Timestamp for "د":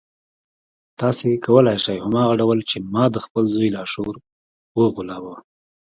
3.11-3.17